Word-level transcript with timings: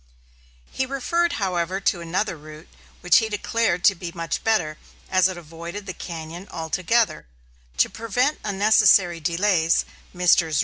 BABCOCK)] 0.71 0.77
He 0.79 0.85
referred, 0.87 1.33
however, 1.33 1.79
to 1.79 2.01
another 2.01 2.35
route 2.35 2.67
which 3.01 3.17
he 3.19 3.29
declared 3.29 3.83
to 3.83 3.93
be 3.93 4.11
much 4.11 4.43
better, 4.43 4.79
as 5.11 5.27
it 5.27 5.37
avoided 5.37 5.85
the 5.85 5.93
cañon 5.93 6.49
altogether. 6.49 7.27
To 7.77 7.87
prevent 7.87 8.39
unnecessary 8.43 9.19
delays, 9.19 9.85
Messrs. 10.11 10.59